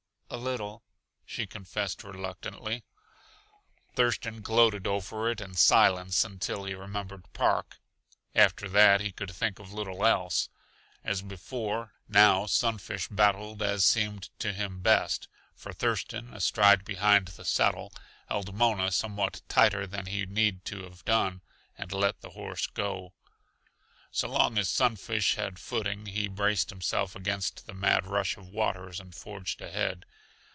"A 0.33 0.37
little," 0.41 0.81
she 1.25 1.45
confessed 1.45 2.05
reluctantly. 2.05 2.85
Thurston 3.97 4.41
gloated 4.41 4.87
over 4.87 5.29
it 5.29 5.41
in 5.41 5.55
silence 5.55 6.23
until 6.23 6.63
he 6.63 6.73
remembered 6.73 7.25
Park. 7.33 7.81
After 8.33 8.69
that 8.69 9.01
he 9.01 9.11
could 9.11 9.29
think 9.35 9.59
of 9.59 9.73
little 9.73 10.05
else. 10.05 10.47
As 11.03 11.21
before, 11.21 11.95
now 12.07 12.45
Sunfish 12.45 13.09
battled 13.09 13.61
as 13.61 13.83
seemed 13.83 14.29
to 14.39 14.53
him 14.53 14.79
best, 14.79 15.27
for 15.53 15.73
Thurston, 15.73 16.33
astride 16.33 16.85
behind 16.85 17.27
the 17.27 17.43
saddle, 17.43 17.91
held 18.29 18.55
Mona 18.55 18.89
somewhat 18.93 19.41
tighter 19.49 19.85
than 19.85 20.05
he 20.05 20.25
need 20.25 20.63
to 20.63 20.83
have 20.83 21.03
done, 21.03 21.41
and 21.77 21.91
let 21.91 22.21
the 22.21 22.29
horse 22.29 22.67
go. 22.67 23.11
So 24.11 24.29
long 24.29 24.57
as 24.57 24.69
Sunfish 24.69 25.35
had 25.35 25.59
footing 25.59 26.05
he 26.05 26.29
braced 26.29 26.69
himself 26.69 27.17
against 27.17 27.65
the 27.67 27.73
mad 27.73 28.05
rush 28.07 28.37
of 28.37 28.47
waters 28.47 29.01
and 29.01 29.13
forged 29.13 29.59
ahead. 29.61 30.05